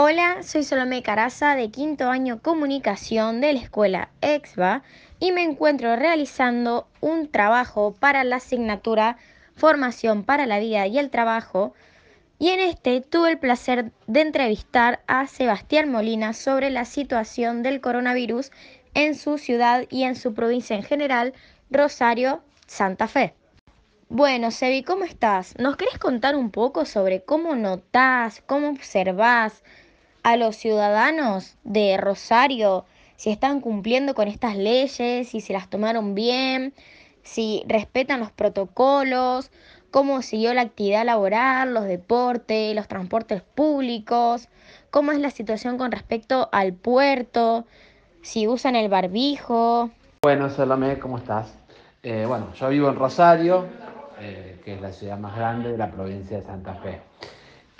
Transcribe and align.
Hola, 0.00 0.44
soy 0.44 0.62
Solomé 0.62 1.02
Caraza 1.02 1.56
de 1.56 1.72
quinto 1.72 2.08
año 2.08 2.40
comunicación 2.40 3.40
de 3.40 3.52
la 3.52 3.58
escuela 3.58 4.10
EXBA 4.20 4.84
y 5.18 5.32
me 5.32 5.42
encuentro 5.42 5.96
realizando 5.96 6.86
un 7.00 7.28
trabajo 7.28 7.96
para 7.98 8.22
la 8.22 8.36
asignatura 8.36 9.16
Formación 9.56 10.22
para 10.22 10.46
la 10.46 10.60
Vida 10.60 10.86
y 10.86 11.00
el 11.00 11.10
Trabajo 11.10 11.74
y 12.38 12.50
en 12.50 12.60
este 12.60 13.00
tuve 13.00 13.30
el 13.30 13.38
placer 13.40 13.90
de 14.06 14.20
entrevistar 14.20 15.00
a 15.08 15.26
Sebastián 15.26 15.90
Molina 15.90 16.32
sobre 16.32 16.70
la 16.70 16.84
situación 16.84 17.64
del 17.64 17.80
coronavirus 17.80 18.52
en 18.94 19.16
su 19.16 19.36
ciudad 19.36 19.84
y 19.90 20.04
en 20.04 20.14
su 20.14 20.32
provincia 20.32 20.76
en 20.76 20.84
general, 20.84 21.34
Rosario, 21.72 22.44
Santa 22.68 23.08
Fe. 23.08 23.34
Bueno, 24.08 24.52
Sebi, 24.52 24.84
¿cómo 24.84 25.02
estás? 25.02 25.58
¿Nos 25.58 25.76
querés 25.76 25.98
contar 25.98 26.36
un 26.36 26.52
poco 26.52 26.84
sobre 26.84 27.24
cómo 27.24 27.56
notás, 27.56 28.44
cómo 28.46 28.68
observás 28.68 29.64
a 30.28 30.36
los 30.36 30.56
ciudadanos 30.56 31.56
de 31.64 31.96
Rosario 31.96 32.84
si 33.16 33.30
están 33.30 33.62
cumpliendo 33.62 34.14
con 34.14 34.28
estas 34.28 34.56
leyes, 34.56 35.26
si 35.26 35.40
se 35.40 35.54
las 35.54 35.70
tomaron 35.70 36.14
bien, 36.14 36.74
si 37.22 37.64
respetan 37.66 38.20
los 38.20 38.30
protocolos, 38.30 39.50
cómo 39.90 40.20
siguió 40.20 40.52
la 40.52 40.60
actividad 40.60 41.06
laboral, 41.06 41.72
los 41.72 41.84
deportes, 41.84 42.76
los 42.76 42.88
transportes 42.88 43.40
públicos, 43.40 44.50
cómo 44.90 45.12
es 45.12 45.18
la 45.18 45.30
situación 45.30 45.78
con 45.78 45.92
respecto 45.92 46.50
al 46.52 46.74
puerto, 46.74 47.64
si 48.20 48.46
usan 48.46 48.76
el 48.76 48.90
barbijo. 48.90 49.90
Bueno, 50.22 50.50
Salomé, 50.50 50.98
¿cómo 50.98 51.16
estás? 51.16 51.56
Eh, 52.02 52.26
bueno, 52.28 52.52
yo 52.52 52.68
vivo 52.68 52.90
en 52.90 52.96
Rosario, 52.96 53.64
eh, 54.20 54.60
que 54.62 54.74
es 54.74 54.80
la 54.82 54.92
ciudad 54.92 55.18
más 55.18 55.34
grande 55.34 55.72
de 55.72 55.78
la 55.78 55.90
provincia 55.90 56.36
de 56.36 56.44
Santa 56.44 56.74
Fe. 56.74 57.00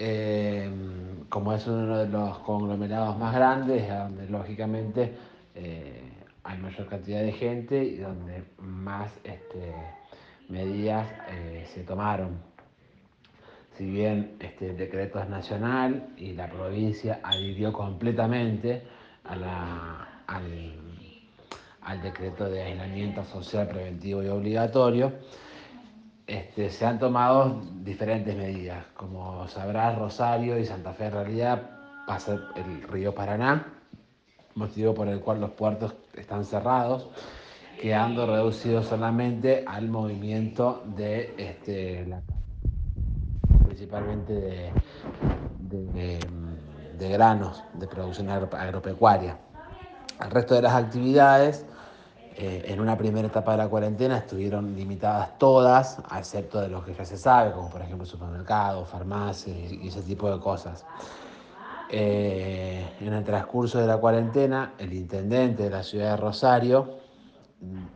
Eh, 0.01 0.71
como 1.29 1.53
es 1.53 1.67
uno 1.67 1.99
de 1.99 2.09
los 2.09 2.39
conglomerados 2.39 3.19
más 3.19 3.35
grandes, 3.35 3.89
donde 3.89 4.29
lógicamente 4.29 5.13
eh, 5.57 6.03
hay 6.45 6.59
mayor 6.59 6.87
cantidad 6.87 7.21
de 7.21 7.33
gente 7.33 7.83
y 7.83 7.97
donde 7.97 8.45
más 8.59 9.11
este, 9.25 9.75
medidas 10.49 11.05
eh, 11.31 11.67
se 11.75 11.83
tomaron. 11.83 12.39
Si 13.77 13.91
bien 13.91 14.37
este, 14.39 14.71
el 14.71 14.77
decreto 14.77 15.21
es 15.21 15.29
nacional 15.29 16.11
y 16.17 16.33
la 16.33 16.49
provincia 16.49 17.19
adhirió 17.25 17.73
completamente 17.73 18.85
al 19.25 19.43
decreto 22.03 22.49
de 22.49 22.63
aislamiento 22.63 23.25
social 23.25 23.67
preventivo 23.67 24.23
y 24.23 24.29
obligatorio, 24.29 25.13
este, 26.29 26.69
se 26.69 26.84
han 26.84 26.98
tomado 26.98 27.62
diferentes 27.83 28.37
medidas. 28.37 28.84
Como 28.95 29.48
sabrás, 29.48 29.98
Rosario 29.98 30.59
y 30.59 30.67
Santa 30.67 30.93
Fe 30.93 31.07
en 31.07 31.12
realidad 31.12 31.70
pasa 32.07 32.39
el 32.55 32.83
río 32.83 33.15
Paraná, 33.15 33.67
motivo 34.55 34.93
por 34.93 35.09
el 35.09 35.20
cual 35.20 35.41
los 35.41 35.53
puertos 35.53 35.95
están 36.15 36.45
cerrados, 36.45 37.09
quedando 37.81 38.27
reducidos 38.27 38.87
solamente 38.87 39.65
al 39.67 39.89
movimiento 39.89 40.83
de 40.97 41.35
este, 41.39 42.05
la, 42.05 42.20
principalmente 43.65 44.33
de, 44.35 44.73
de, 45.61 46.19
de 46.98 47.09
granos 47.09 47.65
de 47.73 47.87
producción 47.87 48.29
agropecuaria. 48.29 49.39
El 50.23 50.31
resto 50.31 50.57
de 50.57 50.63
las 50.63 50.75
actividades 50.75 51.65
eh, 52.39 52.62
en 52.67 52.81
una 52.81 52.97
primera 52.97 53.27
etapa 53.27 53.53
de 53.53 53.58
la 53.58 53.69
cuarentena 53.69 54.19
estuvieron 54.19 54.77
limitadas 54.77 55.36
todas, 55.39 55.98
excepto 56.17 56.61
de 56.61 56.69
lo 56.69 56.84
que 56.84 56.95
ya 56.95 57.05
se 57.05 57.17
sabe, 57.17 57.50
como 57.53 57.69
por 57.69 57.83
ejemplo 57.83 58.06
supermercados, 58.06 58.89
farmacias 58.89 59.72
y 59.72 59.89
ese 59.89 60.03
tipo 60.03 60.30
de 60.30 60.39
cosas. 60.39 60.84
Eh, 61.91 62.86
en 63.00 63.12
el 63.14 63.25
transcurso 63.25 63.80
de 63.80 63.86
la 63.86 63.96
cuarentena, 63.96 64.74
el 64.79 64.92
intendente 64.92 65.64
de 65.64 65.70
la 65.70 65.83
ciudad 65.83 66.11
de 66.11 66.17
Rosario 66.18 66.98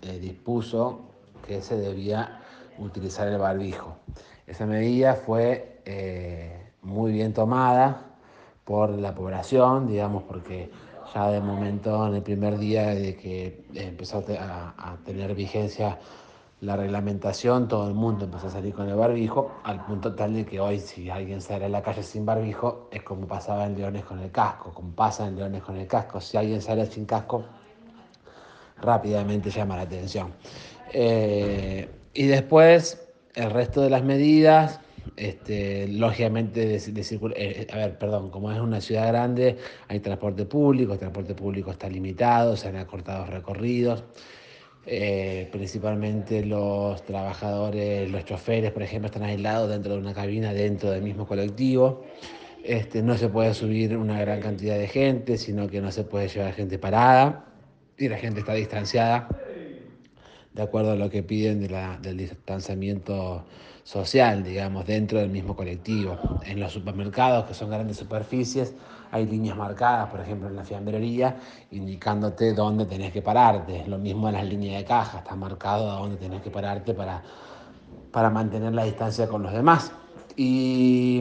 eh, 0.01 0.19
dispuso 0.19 1.03
que 1.47 1.61
se 1.61 1.77
debía 1.77 2.41
utilizar 2.79 3.29
el 3.29 3.39
barbijo. 3.39 3.97
Esa 4.47 4.67
medida 4.67 5.15
fue 5.15 5.83
eh, 5.85 6.73
muy 6.81 7.13
bien 7.13 7.35
tomada 7.35 8.07
por 8.65 8.91
la 8.91 9.15
población, 9.15 9.87
digamos, 9.87 10.23
porque 10.23 10.71
ya 11.15 11.31
de 11.31 11.41
momento 11.41 12.07
en 12.07 12.15
el 12.15 12.23
primer 12.23 12.59
día 12.59 12.87
de 12.89 13.17
que 13.17 13.65
empezó 13.75 14.25
a, 14.39 14.75
a, 14.77 14.97
tener 15.05 15.35
vigencia 15.35 15.99
la 16.61 16.77
reglamentación, 16.77 17.67
todo 17.67 17.89
el 17.89 17.95
mundo 17.95 18.27
empezó 18.27 18.47
a 18.47 18.51
salir 18.51 18.73
con 18.73 18.89
el 18.89 18.95
barbijo, 18.95 19.51
al 19.65 19.85
punto 19.85 20.15
tal 20.15 20.35
de 20.35 20.47
que 20.47 20.61
hoy 20.61 20.79
si 20.79 21.11
alguien 21.11 21.41
sale 21.41 21.65
a 21.65 21.69
la 21.69 21.83
calle 21.83 22.03
sin 22.03 22.25
barbijo 22.25 22.89
es 22.93 23.03
como 23.03 23.27
pasaba 23.27 23.67
en 23.67 23.77
Leones 23.77 24.05
con 24.05 24.21
el 24.21 24.31
casco, 24.31 24.73
como 24.73 24.95
pasa 24.95 25.27
en 25.27 25.37
Leones 25.37 25.63
con 25.63 25.77
el 25.77 25.89
casco, 25.89 26.21
si 26.21 26.37
alguien 26.37 26.63
sale 26.63 26.87
sin 26.87 27.05
casco 27.05 27.45
rápidamente 28.81 29.51
llama 29.51 29.77
la 29.77 29.83
atención. 29.83 30.33
Eh, 30.93 31.89
y 32.15 32.27
después 32.27 33.09
el 33.35 33.51
resto 33.51 33.81
de 33.81 33.91
las 33.91 34.05
medidas, 34.05 34.81
este, 35.17 35.89
lógicamente, 35.89 36.67
de 36.67 37.21
eh, 37.37 37.67
a 37.73 37.77
ver, 37.77 37.99
perdón, 37.99 38.31
como 38.31 38.51
es 38.51 38.61
una 38.61 38.81
ciudad 38.81 39.09
grande, 39.09 39.57
hay 39.89 40.01
transporte 40.01 40.45
público, 40.45 40.93
el 40.95 40.99
transporte 40.99 41.35
público 41.35 41.71
está 41.71 41.89
limitado, 41.89 42.57
se 42.57 42.69
han 42.69 42.77
acortado 42.77 43.27
recorridos. 43.27 44.05
Eh, 44.85 45.49
principalmente 45.53 46.45
los 46.45 47.05
trabajadores, 47.05 48.11
los 48.11 48.25
choferes, 48.25 48.73
por 48.73 48.83
ejemplo, 48.83 49.07
están 49.07 49.23
aislados 49.23 49.71
dentro 49.71 49.93
de 49.93 49.99
una 49.99 50.13
cabina, 50.13 50.53
dentro 50.53 50.91
del 50.91 51.03
mismo 51.03 51.27
colectivo. 51.27 52.05
Este, 52.65 53.03
no 53.03 53.17
se 53.17 53.29
puede 53.29 53.55
subir 53.55 53.97
una 53.97 54.21
gran 54.21 54.41
cantidad 54.41 54.77
de 54.77 54.89
gente, 54.89 55.39
sino 55.39 55.69
que 55.69 55.81
no 55.81 55.93
se 55.93 56.05
puede 56.05 56.29
llevar 56.29 56.53
gente 56.55 56.79
parada 56.79 57.45
y 57.99 58.09
la 58.09 58.19
gente 58.19 58.41
está 58.41 58.55
distanciada 58.55 59.29
de 60.55 60.63
acuerdo 60.63 60.93
a 60.93 60.97
lo 60.97 61.11
que 61.11 61.23
piden 61.23 61.61
de 61.61 61.69
la, 61.69 61.99
del 61.99 62.19
distanciamiento 62.19 63.45
social, 63.85 64.45
digamos, 64.45 64.87
dentro 64.87 65.19
del 65.19 65.31
mismo 65.31 65.57
colectivo. 65.57 66.19
En 66.45 66.61
los 66.61 66.73
supermercados, 66.73 67.47
que 67.47 67.55
son 67.55 67.71
grandes 67.71 67.97
superficies, 67.97 68.75
hay 69.11 69.27
líneas 69.27 69.57
marcadas, 69.57 70.09
por 70.09 70.21
ejemplo, 70.21 70.49
en 70.49 70.57
la 70.57 70.65
fiambrería, 70.65 71.37
indicándote 71.71 72.55
dónde 72.55 72.87
tenés 72.87 73.13
que 73.13 73.23
pararte. 73.23 73.85
Lo 73.87 73.99
mismo 73.99 74.29
en 74.29 74.35
las 74.35 74.45
líneas 74.47 74.79
de 74.79 74.85
caja, 74.87 75.19
está 75.19 75.35
marcado 75.35 75.87
dónde 75.87 76.17
tenés 76.17 76.43
que 76.43 76.51
pararte 76.51 76.95
para, 76.95 77.23
para 78.11 78.31
mantener 78.31 78.73
la 78.73 78.85
distancia 78.85 79.29
con 79.29 79.43
los 79.43 79.53
demás. 79.53 79.93
Y 80.37 81.21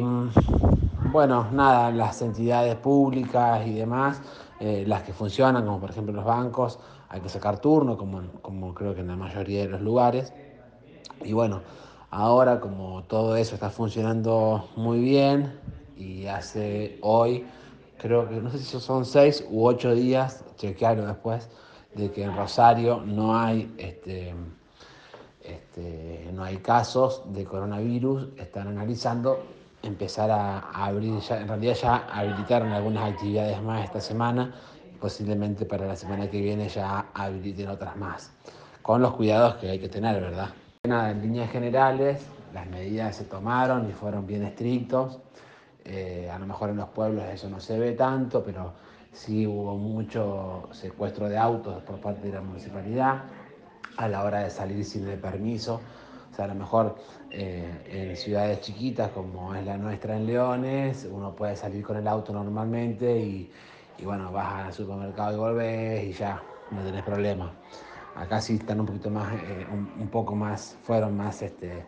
bueno, 1.11 1.47
nada, 1.51 1.91
las 1.91 2.21
entidades 2.21 2.75
públicas 2.75 3.67
y 3.67 3.73
demás, 3.73 4.21
eh, 4.63 4.83
las 4.85 5.01
que 5.01 5.11
funcionan, 5.11 5.65
como 5.65 5.79
por 5.79 5.89
ejemplo 5.89 6.13
los 6.13 6.23
bancos, 6.23 6.77
hay 7.09 7.19
que 7.19 7.29
sacar 7.29 7.57
turno, 7.57 7.97
como, 7.97 8.21
como 8.43 8.75
creo 8.75 8.93
que 8.93 9.01
en 9.01 9.07
la 9.07 9.15
mayoría 9.15 9.61
de 9.61 9.69
los 9.69 9.81
lugares. 9.81 10.31
Y 11.23 11.33
bueno, 11.33 11.61
ahora 12.11 12.59
como 12.59 13.03
todo 13.05 13.35
eso 13.35 13.55
está 13.55 13.71
funcionando 13.71 14.69
muy 14.75 14.99
bien 14.99 15.59
y 15.97 16.27
hace 16.27 16.99
hoy, 17.01 17.43
creo 17.97 18.29
que 18.29 18.35
no 18.35 18.51
sé 18.51 18.59
si 18.59 18.79
son 18.79 19.03
seis 19.03 19.43
u 19.49 19.65
ocho 19.65 19.95
días, 19.95 20.45
chequearon 20.57 21.07
después, 21.07 21.49
de 21.95 22.11
que 22.11 22.23
en 22.23 22.37
Rosario 22.37 23.01
no 23.03 23.35
hay, 23.35 23.73
este, 23.79 24.35
este, 25.43 26.29
no 26.35 26.43
hay 26.43 26.57
casos 26.57 27.23
de 27.33 27.45
coronavirus, 27.45 28.27
están 28.37 28.67
analizando 28.67 29.39
empezar 29.83 30.29
a, 30.31 30.59
abrir, 30.71 31.19
ya, 31.19 31.41
en 31.41 31.47
realidad 31.47 31.75
ya 31.75 31.95
habilitaron 32.11 32.71
algunas 32.71 33.11
actividades 33.11 33.61
más 33.61 33.83
esta 33.85 34.01
semana 34.01 34.53
posiblemente 35.01 35.65
para 35.65 35.87
la 35.87 35.95
semana 35.95 36.29
que 36.29 36.39
viene 36.39 36.69
ya 36.69 37.07
habiliten 37.13 37.67
otras 37.67 37.97
más, 37.97 38.31
con 38.83 39.01
los 39.01 39.15
cuidados 39.15 39.55
que 39.55 39.69
hay 39.69 39.79
que 39.79 39.89
tener, 39.89 40.21
¿verdad? 40.21 40.49
Nada, 40.83 41.11
en 41.11 41.21
líneas 41.21 41.51
generales, 41.51 42.25
las 42.53 42.67
medidas 42.67 43.15
se 43.15 43.25
tomaron 43.25 43.89
y 43.89 43.93
fueron 43.93 44.27
bien 44.27 44.43
estrictos. 44.43 45.19
Eh, 45.83 46.29
a 46.31 46.37
lo 46.37 46.45
mejor 46.45 46.69
en 46.69 46.77
los 46.77 46.89
pueblos 46.89 47.25
eso 47.25 47.49
no 47.49 47.59
se 47.59 47.79
ve 47.79 47.93
tanto, 47.93 48.43
pero 48.43 48.73
sí 49.11 49.47
hubo 49.47 49.75
mucho 49.75 50.69
secuestro 50.71 51.27
de 51.27 51.37
autos 51.37 51.81
por 51.83 51.99
parte 51.99 52.27
de 52.27 52.33
la 52.33 52.41
municipalidad 52.41 53.23
a 53.97 54.07
la 54.07 54.23
hora 54.23 54.39
de 54.39 54.49
salir 54.51 54.85
sin 54.85 55.07
el 55.07 55.19
permiso. 55.19 55.81
O 56.31 56.33
sea, 56.33 56.45
a 56.45 56.47
lo 56.47 56.55
mejor 56.55 56.95
eh, 57.29 58.09
en 58.09 58.15
ciudades 58.15 58.61
chiquitas 58.61 59.11
como 59.11 59.53
es 59.53 59.65
la 59.65 59.77
nuestra 59.77 60.15
en 60.15 60.25
Leones, 60.25 61.07
uno 61.11 61.35
puede 61.35 61.55
salir 61.57 61.83
con 61.83 61.97
el 61.97 62.07
auto 62.07 62.31
normalmente 62.31 63.19
y, 63.19 63.51
y 63.97 64.05
bueno, 64.05 64.31
vas 64.31 64.67
al 64.67 64.73
supermercado 64.73 65.33
y 65.33 65.37
volvés 65.37 66.03
y 66.05 66.13
ya, 66.13 66.41
no 66.71 66.81
tenés 66.83 67.03
problema. 67.03 67.51
Acá 68.15 68.39
sí 68.39 68.55
están 68.55 68.79
un 68.79 68.85
poquito 68.85 69.09
más, 69.09 69.33
eh, 69.33 69.67
un, 69.71 69.91
un, 69.99 70.07
poco 70.09 70.35
más, 70.35 70.77
fueron 70.83 71.17
más, 71.17 71.41
este, 71.41 71.85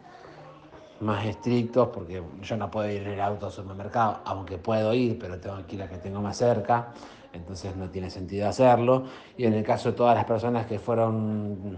más 1.00 1.26
estrictos 1.26 1.88
porque 1.90 2.22
yo 2.42 2.58
no 2.58 2.70
puedo 2.70 2.90
ir 2.90 3.02
en 3.04 3.12
el 3.12 3.22
auto 3.22 3.46
al 3.46 3.52
supermercado, 3.52 4.20
aunque 4.26 4.58
puedo 4.58 4.94
ir, 4.94 5.18
pero 5.20 5.40
tengo 5.40 5.66
que 5.66 5.76
ir 5.78 5.84
a 5.84 5.88
que 5.88 5.98
tengo 5.98 6.22
más 6.22 6.38
cerca, 6.38 6.94
entonces 7.32 7.76
no 7.78 7.90
tiene 7.90 8.10
sentido 8.10 8.48
hacerlo. 8.48 9.06
Y 9.38 9.46
en 9.46 9.54
el 9.54 9.64
caso 9.64 9.92
de 9.92 9.96
todas 9.96 10.16
las 10.16 10.26
personas 10.26 10.66
que 10.66 10.80
fueron 10.80 11.78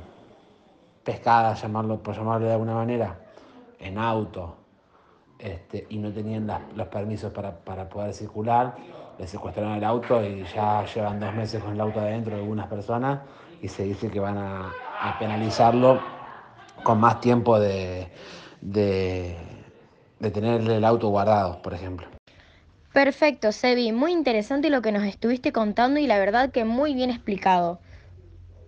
pescadas, 1.06 1.62
llamarlo, 1.62 2.04
por 2.04 2.16
llamarlo 2.16 2.48
de 2.48 2.54
alguna 2.54 2.74
manera, 2.74 3.20
en 3.80 3.98
auto, 3.98 4.58
este, 5.40 5.86
y 5.90 5.98
no 5.98 6.12
tenían 6.12 6.52
los 6.76 6.88
permisos 6.88 7.32
para, 7.32 7.56
para, 7.56 7.88
poder 7.88 8.14
circular. 8.14 8.76
Les 9.18 9.30
secuestraron 9.30 9.74
el 9.74 9.84
auto 9.84 10.22
y 10.22 10.44
ya 10.54 10.84
llevan 10.86 11.20
dos 11.20 11.34
meses 11.34 11.64
con 11.64 11.74
el 11.74 11.80
auto 11.80 12.00
adentro 12.02 12.36
algunas 12.36 12.68
personas 12.68 13.22
y 13.62 13.70
se 13.70 13.84
dice 13.84 14.10
que 14.10 14.20
van 14.20 14.38
a, 14.38 14.74
a 15.00 15.18
penalizarlo 15.20 16.02
con 16.84 17.00
más 17.00 17.22
tiempo 17.22 17.60
de, 17.60 18.10
de, 18.60 19.38
de 20.20 20.32
tener 20.32 20.62
el 20.70 20.84
auto 20.84 21.10
guardado, 21.10 21.62
por 21.62 21.74
ejemplo. 21.74 22.08
Perfecto, 22.92 23.52
Sebi. 23.52 23.92
Muy 23.92 24.12
interesante 24.12 24.70
lo 24.70 24.82
que 24.82 24.92
nos 24.92 25.04
estuviste 25.04 25.52
contando 25.52 26.00
y 26.00 26.08
la 26.08 26.18
verdad 26.18 26.52
que 26.52 26.66
muy 26.66 26.94
bien 26.94 27.10
explicado. 27.10 27.80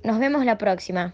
Nos 0.04 0.19
vemos 0.19 0.45
la 0.45 0.57
próxima. 0.57 1.13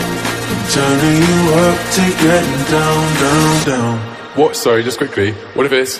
turning 0.71 1.21
you 1.21 1.53
up 1.53 1.77
to 1.91 2.01
getting 2.23 2.63
down, 2.71 3.19
down, 3.19 3.65
down. 3.65 3.97
What, 4.37 4.55
sorry, 4.55 4.83
just 4.83 4.97
quickly, 4.97 5.33
what 5.53 5.65
if 5.65 5.73
it's 5.73 5.99